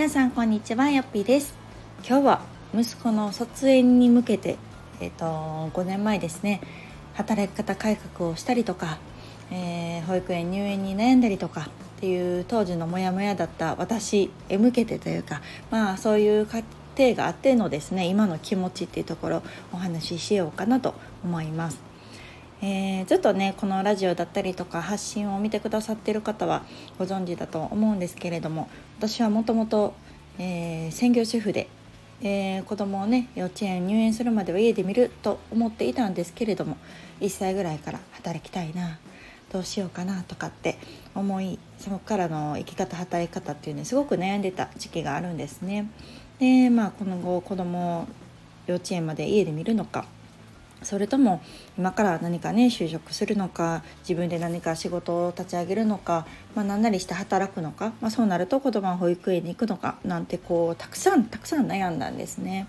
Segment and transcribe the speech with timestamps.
[0.00, 1.54] 皆さんこんにちはよっぴーです
[2.08, 2.40] 今日は
[2.74, 4.56] 息子の卒園に向けて
[4.98, 6.62] えっ、ー、と5年前ですね
[7.12, 8.96] 働き方改革をしたりとか、
[9.50, 11.68] えー、保育園入園に悩んだりとか
[11.98, 16.62] っていう当時のモヤモヤだった私へ向けてというかまあそういう過
[16.96, 21.89] 程があってのですね今の気持ちっていうところお話ししようかなと思います。
[22.62, 26.62] えー、ずっとねこのラジオだったりとか発信を見てくださってる方は
[26.98, 28.68] ご存知だと思うんですけれども
[28.98, 29.94] 私はもともと
[30.38, 31.68] 専業主婦で、
[32.22, 36.76] えー、子供をね幼稚園入園するまでは家で見ると思っていたんですけれども
[37.20, 38.98] 1歳ぐらいから働きたいな
[39.52, 40.78] どうしようかなとかって
[41.14, 45.90] 思いそこからの生き方働き方っていうねすごく悩んでた時期があるんですね。
[46.38, 48.06] でまあこの後子供を
[48.66, 50.06] 幼稚園まで家で見るのか
[50.82, 51.42] それとも
[51.78, 62.66] 今から何かね就職するのか自分で何か仕事を立ち上げるのか、まあ、何なりして働くのか、まあ、そうなると子供は保育園に行くのかなんてこうたくさんたくさん悩んだんですね。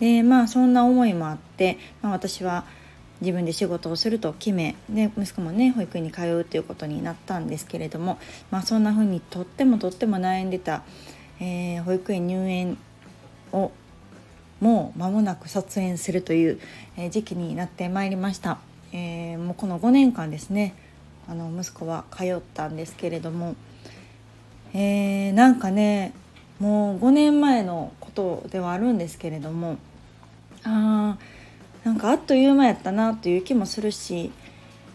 [0.00, 2.64] でまあそんな思いもあって、まあ、私は
[3.20, 8.18] 自分で仕事をすると決め、ね、息子もね保育園に通うということになったんですけれども、
[8.50, 10.82] まあ、そんな風にとってもとっても悩んでた、
[11.38, 12.78] えー、保育園入園
[13.52, 13.70] を
[14.62, 16.60] もう間もなく卒園するという
[17.10, 18.58] 時期になってまいりました、
[18.92, 20.76] えー、もうこの5年間ですね
[21.28, 23.56] あの息子は通ったんですけれども、
[24.72, 26.14] えー、なんかね
[26.60, 29.78] もう5年前のことではあるんですけれども
[30.62, 31.18] あ
[31.82, 34.30] なんかあっという間やったなという気もするし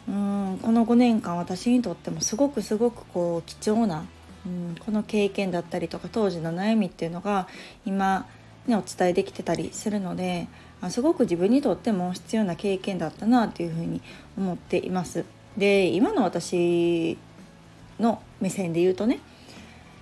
[0.08, 4.06] うんこの5年間私にとってもすごくすごくこう貴重な、
[4.46, 7.50] うん、この経験だったりとか当時の悩みっていうのが
[7.86, 8.26] 今
[8.68, 10.48] ね、お伝えできてたりするので
[10.90, 14.02] すごく自分にとっても必要な経験だったなというふうに
[14.38, 15.26] 思っています。
[15.58, 17.18] で今の私
[18.00, 19.20] の目線で言うとね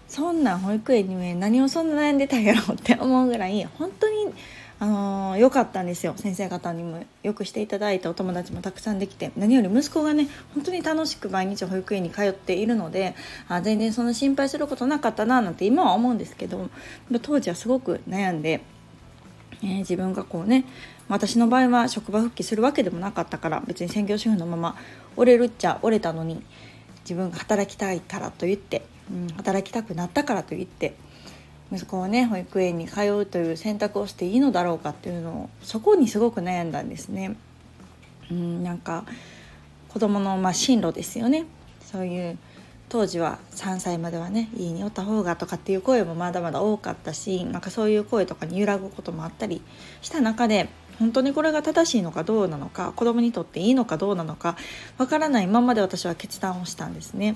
[0.07, 4.33] そんな保育園に何をそんな悩んでたんやろって思うぐらい本当に
[4.77, 6.13] あの良かったんですよ。
[6.17, 9.31] 先生方にもよくしていただいたお友達もたくさんできて。
[9.37, 13.15] 何より息子がね本当に楽しく毎日保育園に通っているので
[13.47, 16.69] あ全然そんな心配することなかったななんて今は思うんですけど
[17.21, 18.61] 当時はすごく悩んで、
[19.63, 20.65] えー、自分がこうね
[21.07, 24.75] 私の場合は職場復帰するわけでもなかったから別に専業主婦のまま
[25.15, 26.41] 折れるっちゃ折れたのに
[27.01, 30.95] 自分が働きたいからと言って、うん、働きたくなったからと言って
[31.71, 37.35] 息子をね保育園に通うという選択をしていいのだろうかっていうのをそこにすごく悩んだんですね。
[38.31, 39.05] うんなんか
[39.89, 41.45] 子供のまあ進路ですよね
[41.81, 42.37] そういう
[42.89, 49.61] 当時は3歳まではね家におった方がとかっていう声もまだまだ多かったしなんかそういう声とかに揺らぐこともあったり
[50.01, 54.55] した中で本当にこれが正しいのかどうなのか子供にとっていいのかどうなのか
[54.97, 57.35] わからないままで私は決断をしたんですね。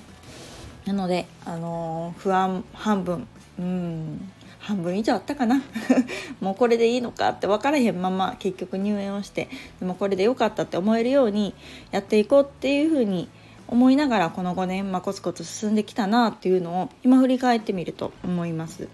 [0.90, 3.28] なので、あのー、不安半分
[3.60, 5.62] うん半分以上あったかな
[6.40, 11.54] もうこれでいいのかって分からへんまま結局入園をしてでもこれで良かったって思えるように
[11.92, 13.28] やっていこうっていうふうに
[13.68, 18.88] 思いながらこの5年、まあ、コツコツ進んできたなっていうのを今振り返ってみると思います。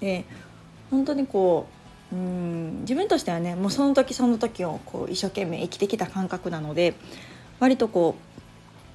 [0.00, 0.24] で
[0.90, 1.68] 本当にこ
[2.12, 6.94] ううん自分としてはねもうその時その時をこう一生懸命生きてきた感覚なので
[7.60, 8.35] 割とこう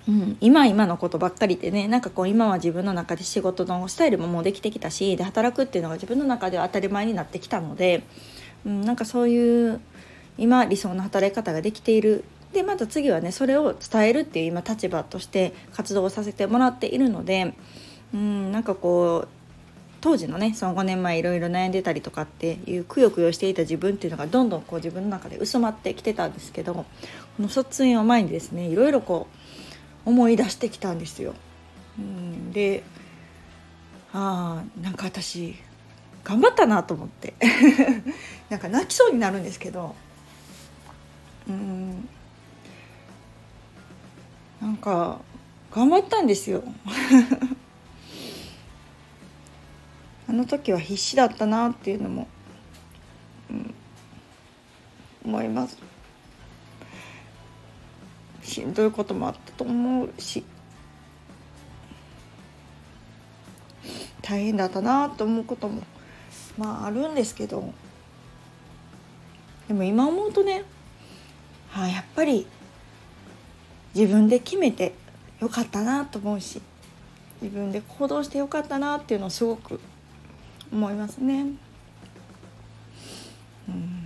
[0.08, 8.04] うん、今今のことばっかりでねなんかこう今は自分の中で仕事のスタイルももうできてきたしで働くっていうのが自分の中では当たり前になってきたので、
[8.66, 9.80] うん、なんかそういう
[10.38, 12.24] 今理想の働き方ができている。
[12.54, 17.54] でまた次はねそれを伝えるっていう今立場として活動させてもらっているので、
[18.14, 19.28] うん、なんかこう
[20.02, 26.86] 当時のねその5年前いろいろ悩んでたりとかっていうくよくよしていた自分っていうのがどんどんこう自分の中で薄まってきてたんですけどこ
[27.40, 29.41] の卒園を前にですねいろいろこう
[30.06, 31.34] 思い出してきたんですよ。
[31.98, 32.84] うん、で
[34.14, 35.56] ああなんか私
[36.24, 37.34] 頑張ったなと思って
[38.50, 39.96] なんか泣きそうになるんですけど
[41.48, 42.08] うん
[44.62, 45.20] なんか
[45.72, 46.64] 頑張ったんですよ
[50.28, 52.28] あの時は必死だったなっていうのも、
[53.50, 53.74] うん、
[55.26, 55.91] 思います。
[58.52, 60.44] しんどいこともあったと思うし
[64.22, 65.82] 大変だったなと思うことも
[66.58, 67.74] まああるんですけど
[69.70, 70.66] でも今思うとね、
[71.74, 72.46] あ、やっぱり
[73.96, 74.94] 自分で決めて
[75.40, 76.62] よかったなと思うし
[77.42, 79.80] 自分で行動してよかったなっていうのをすごく
[80.74, 81.46] 思いますね。
[83.70, 84.01] うん、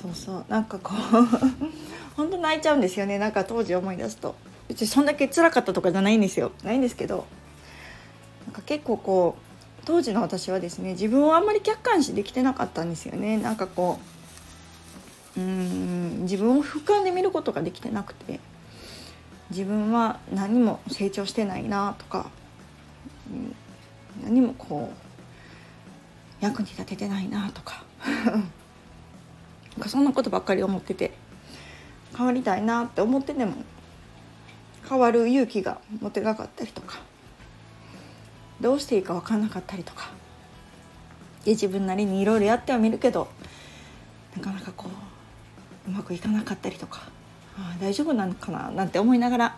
[0.00, 0.44] そうそう。
[0.48, 0.96] なんかこう
[2.16, 3.18] 本当泣いちゃうんですよね。
[3.18, 4.34] なんか当時思い出すと。
[4.68, 6.52] 別にそんだけ辛かったとかじゃないんですよ。
[6.62, 7.26] ないんですけど。
[8.46, 13.36] なんか結構こう当時の私はですね自分をあんまり客観視できてなかったんですよね。
[13.38, 13.98] なんかこ
[15.36, 18.40] ううん自分を俯瞰で見ることができてなくて。
[19.50, 22.30] 自分は何も成長してないなとか、
[23.28, 23.56] うん、
[24.22, 27.82] 何もこう役に立ててないなとか。
[29.80, 31.12] かそんなことばっかり思ってて
[32.16, 33.54] 変わりたいなって思ってても
[34.88, 36.98] 変わる勇気が持てなかったりとか
[38.60, 40.10] どうしていいか分かんなかったりとか
[41.44, 43.28] で自分なりにいろいろやってはみるけど
[44.36, 44.88] なかなかこ
[45.86, 47.08] ううまくいかなかったりとか
[47.56, 49.56] あ大丈夫なのかななんて思いながら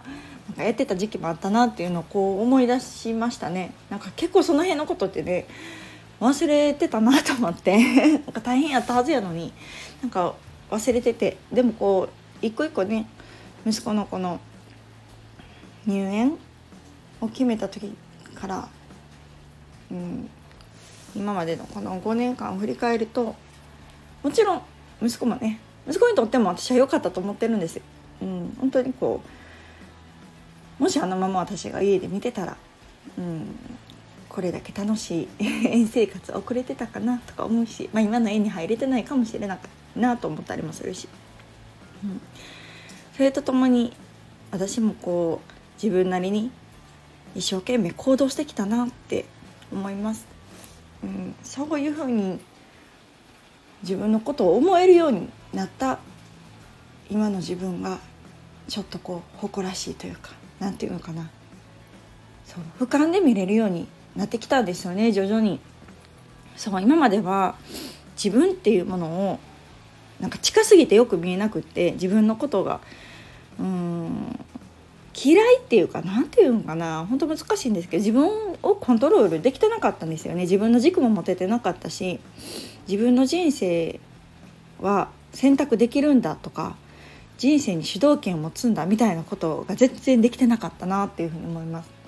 [0.48, 3.72] なんかやってた時期もあったなっていうのをこう思い出しましたね。
[3.90, 5.46] なんか結構その辺のことってね
[6.22, 7.76] 忘れてたなと思って。
[8.08, 9.52] なんか大変やったはずやのに。
[10.00, 10.34] なんか
[10.70, 11.36] 忘れてて。
[11.52, 12.08] でもこ
[12.42, 13.06] う一個一個ね
[13.66, 14.40] 息子のこの
[15.84, 16.38] 入園
[17.20, 17.92] を決めた時
[18.36, 18.68] から、
[19.90, 20.30] うん、
[21.16, 23.34] 今までのこの5年間を振り返ると
[24.22, 24.62] もちろん
[25.02, 25.58] 息子もね
[25.88, 27.76] 息子にとっても私は良かったと思ってるんです。
[27.76, 27.82] よ。
[28.22, 29.20] うん、本当にこ
[30.78, 32.56] うもしあのまま私が家で見てたら、
[33.18, 33.56] うん、
[34.32, 35.28] これだけ楽しい
[35.68, 39.58] 園生活送れてたかなとか思うし、まあ、今の園に入れてないかもしれない
[39.94, 41.06] なと思ったりもするし、
[42.02, 42.20] うん、
[43.14, 43.94] それとともに
[44.50, 45.52] 私もこう
[45.82, 46.50] 自分なりに
[47.34, 49.26] 一生懸命行動してきたなって
[49.70, 50.26] 思います。
[51.02, 52.40] うん、そういうふうに
[53.82, 55.98] 自分のことを思えるようになった
[57.10, 57.98] 今の自分が
[58.68, 61.28] ちょっとこう誇らしいというか何て言うのかな。
[62.46, 65.60] そう俯瞰で見れるようになってきたんですよね徐々に。
[66.56, 67.56] そう今までは
[68.22, 69.38] 自分っていうものを
[70.20, 72.80] なんか近すぎてよく見えなくって自分のことが
[73.58, 74.38] うん
[75.14, 78.28] 嫌いっていうか何て言うのかな本当難しいんですけど自分
[78.62, 82.18] をコントロールできてなかったんですよね自分の軸も持ててなかったし
[82.88, 84.00] 自分の人生
[84.80, 86.76] は選択できるんだとか
[87.38, 92.01] 人生に主導権を持つんだみたいなことが全然できてなかったなっていうふうに思います。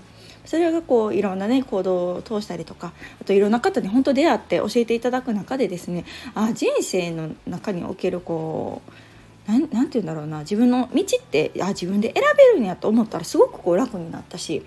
[0.44, 6.05] それがこういろんなね行動を通したりとかあといろんな方に本当出会って教えていただく中でですね
[6.35, 14.64] あ人生の中におけるこうなんなんて言うんだろうな自分の道ってあ自分で選べるんやと思ったらすごくこう楽になったし、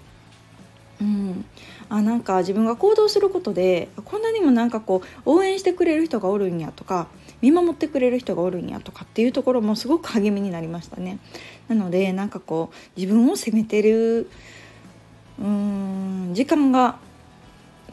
[1.01, 1.45] うん、
[1.89, 7.07] あなんか自分が行動することでこんなにもなんかこう応援してくれる人がおるんやとか
[7.41, 11.19] 見守ってくれる人がおるんやとかっていうところもすごく励みになりましたね。
[11.67, 14.29] なのでなんかこう自分を責めてる
[15.39, 16.97] うん時間が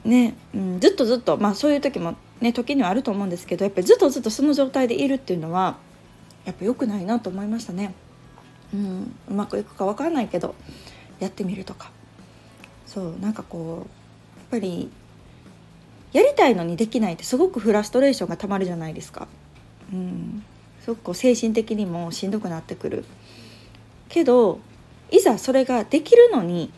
[0.05, 5.77] ね、うん、ずっとずっとまあそういう時もね時にはあると思うんですけどやっぱりずっとずっとその状態でいるっていうのは
[6.45, 7.95] やっぱ良くないなと思いましたね。
[8.73, 10.55] うん、うまくいくか分からないけど
[11.21, 11.91] やってみるとか
[12.87, 14.91] そうなんかこうやっぱり
[16.13, 19.27] やりたいのにできないってすごくフラストレーションがたまるじゃないですか。
[19.93, 20.45] うん、
[20.81, 23.05] すごくこう精神的にもしんどくなってくる。
[24.09, 24.61] けど
[25.11, 26.73] いざそれができるのに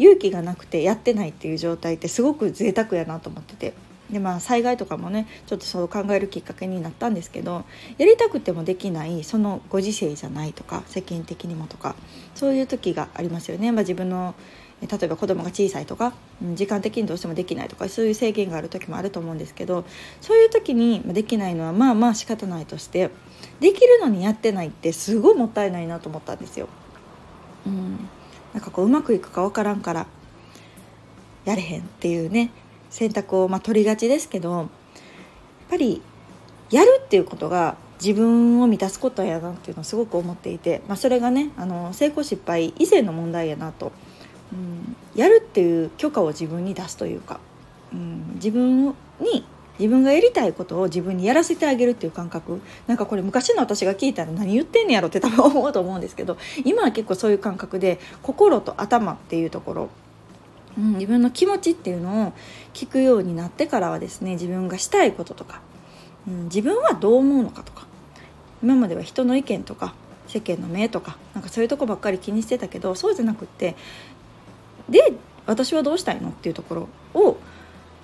[0.00, 3.74] 勇気がなくてやってないっていう状態ってすごく贅沢やなと思ってて
[4.10, 7.64] でまあ災害とかもねちょっとそう考えるきっかけになったんですけど
[7.98, 11.94] やりたくてもできないそのご時世じゃないとか世間的にもとか
[12.34, 13.70] そういう時がありますよね。
[13.72, 14.34] まあ、自分の
[14.80, 16.14] 例えば子供が小さいとか
[16.54, 19.84] 時間的にどうしてもできないとかそういう制限がある時もあると思うんですけど
[20.22, 23.10] そういう時にできないのはまあまあ仕方ないとして
[23.60, 26.68] できるのにやってないってすごいもったいないなと思ったんですよ。
[27.66, 28.08] うん
[28.52, 30.06] なんかこううまくいくか分からんから
[31.44, 32.50] やれへんっていうね
[32.90, 34.68] 選択をまあ取りがちですけどやっ
[35.68, 36.02] ぱり
[36.70, 43.92] やるっていうことが自分を満たすことやなっていうのをすごく思っていて、まあ、それがねあの成功失敗以前の問題やなと、
[44.52, 47.40] うん、やるっていう許可を自分に出すというか、
[47.92, 49.44] うん、自分に
[49.80, 52.60] 自分がやりたいことを自分にやらせてあげるっていう感覚。
[52.86, 59.88] なんかこれ昔の私が聞いたら何言ってんねやろって多分思うと思うんですけど今は結構そういう感覚で心と頭っていうところ、
[60.76, 62.32] うん、自分の気持ちっていうのを
[62.74, 65.62] 聞くようになってからはですね自分がしたいこととか、
[66.28, 67.86] うん、自分はどう思うのかとか
[68.62, 69.94] 今までは人の意見とか
[70.26, 73.76] 世間の目とかなんかそういうとこばっかり気にしてたけどそうじゃなくって
[74.90, 75.14] で
[75.46, 77.38] 私はどうしたいのっていうところを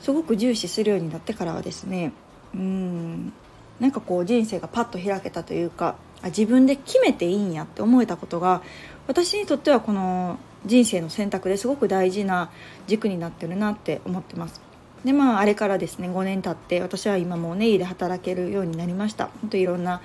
[0.06, 2.12] すごく重視するようになってからはですね
[2.54, 3.32] うん
[3.80, 8.62] なんかこう人生がパッと開けたというかあ自分で決めていいんやって思えたことが
[9.08, 12.52] 私にとってはこの人生の選択ですごく大事な
[12.86, 14.60] 軸になってるなって思ってます。
[15.04, 19.30] でまああれからですね5年経って私は今もうね家で働けるようになりました。
[19.40, 20.02] 本当いろんな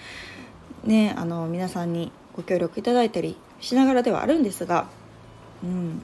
[0.84, 4.88] ねあの皆さんにご協力いただいたりしながらではあるんですが、
[5.64, 6.02] うん、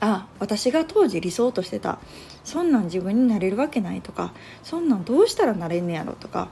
[0.00, 1.98] あ私が当時理想としてた
[2.44, 6.48] そんなん自分になれるわけないとかそんなんどうしたらなれんねやろとか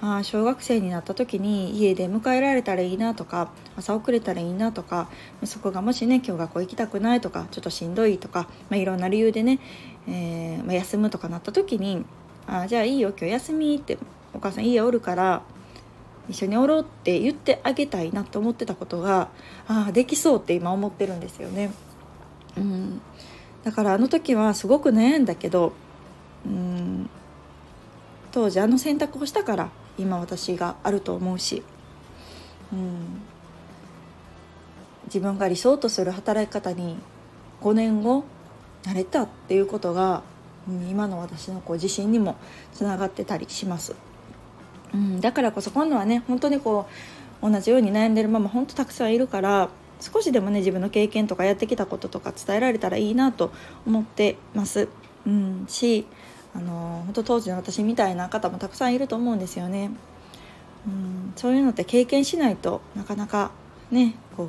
[0.00, 5.08] あ小学生になった時に家で迎えられたらいいなとか朝遅れたらいいなとか
[5.44, 9.60] そこがもしね今日学校行きたくないとかちょっとしんどいとか、まあ、いろんな理由でね、
[10.06, 12.04] えー、まあ、休むとかなった時に
[12.46, 13.98] 「あじゃあいいよ今日休み」って
[14.34, 15.42] お母さん家おるから
[16.28, 19.28] 一緒におろうって言ってあげたいなと思ってたことが
[19.68, 21.70] あできそうって今思ってるんですよね。
[22.56, 23.00] うん、
[23.64, 25.72] だからあの時はすごく悩んだけど、
[26.46, 27.08] うん、
[28.32, 31.62] 当時あの選択をしたから今私があると思うし、
[32.72, 33.22] うん、
[35.06, 36.96] 自分が理想とする働き方に
[37.62, 38.24] 5年後
[38.84, 40.22] なれたっていうことが、
[40.68, 42.36] うん、今の私のこう自信にも
[42.72, 43.94] つながってたりします。
[44.92, 46.86] うん、だからこそ今度はね本当にこ
[47.42, 49.68] う同じように悩んでるママ本当たくさんいるから
[50.00, 53.52] 少しでもね自分の経験とかやってきたこととか伝えられたらいいなと
[53.86, 54.88] 思ってます。
[55.26, 56.06] うん、し
[56.54, 59.90] あの本当当時の私みたいな方もたくさんいると思うんですよね。
[60.86, 63.50] うん、そういうのって経験しないとなかなか
[63.90, 64.44] ねこ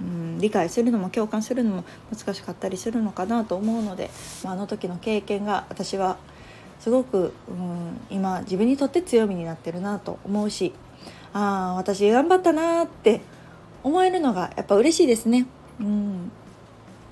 [0.00, 4.10] う、うん、理解するのも共感するのも難しかったりするのかなと思うので、
[4.42, 6.18] まあ、あの時の経験が私は
[6.80, 10.72] すごく、うん、今自分にとって強みになってるなと思うし
[11.32, 13.20] ああ私頑張ったなって
[13.84, 15.46] 思えるのがやっぱ嬉しいですね。
[15.78, 16.32] うん。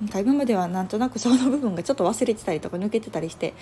[0.00, 3.54] なんか今まではなんとなくその部分がちょっと忘れてたりとか抜けてたりして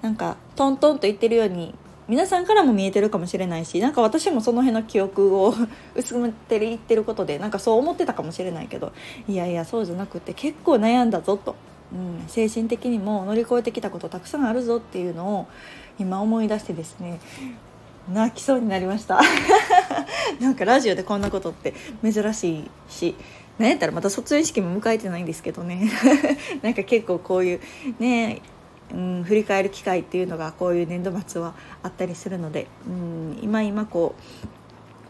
[0.00, 1.74] なんかトントンと言ってるように
[2.06, 5.52] 皆さんからも見えてるかもしれないしなんか私もその辺の記憶を
[5.96, 8.92] 薄めて言ってることでなんかそう思ってたかもしれないけど
[9.28, 11.56] いやいやそうじゃなくて結構悩んだぞと、
[11.92, 15.46] うん、精神的にも乗り越えてきたことたくさんあるぞっていうのを
[15.98, 17.18] 今思い出してですね
[18.12, 19.20] 泣きそうになりました。
[20.40, 23.14] なんかラジオでこんなことって珍しいし
[23.58, 25.90] なんやったらまた卒園式も迎えてないんですけどね
[26.62, 27.60] なんか結構こういう
[27.98, 28.42] ね
[28.90, 34.14] うん、振り返る機会っていうのがこういう年度末はあったりするので、うん、今今こ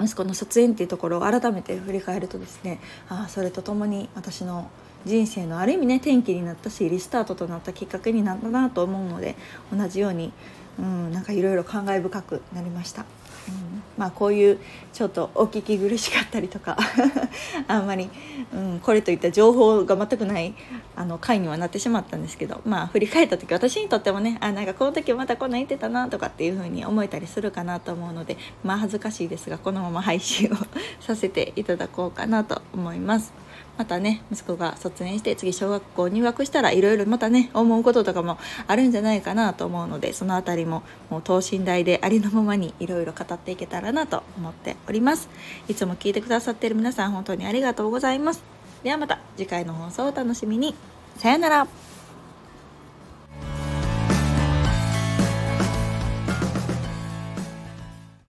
[0.01, 4.71] う息子の卒園っていうところを改めて振り返るとですねあそれとともに私の
[5.05, 9.37] 人生のある意味ね転機になったしリスタートとなったきっかけになったなと思うので
[9.73, 10.33] 同じように、
[10.79, 13.05] うん、なんかいろいろ感慨深くなりました。
[13.49, 14.59] うん、まあこういう
[14.93, 16.77] ちょっとお聞き苦しかったりとか
[17.69, 18.09] あんまり、
[18.55, 20.55] うん、これといった情報が全くない
[20.97, 30.57] あの回にはなってしまったんですけどまあ振り返った時私にとってもねあなんかこの時またこんなん言ってたなとかっていう風に思えたりするかなと思うのでまあ恥ずかしいですがこのまま配信を
[31.05, 33.48] させていただこうかなと思います。
[33.79, 45.29] またね息子が卒園して次小学校入学したらいろいろまたね思うこととかもあるんじゃないかなと思うのでその辺りももう等身大でありのままにいろいろ語っていけたらなと思っております。
[45.69, 48.43] いつも聞いてくださっている皆さん本当にありがとうございます。
[48.83, 50.75] ではまた次回の放送をお楽しみに。
[51.17, 51.88] さよなら。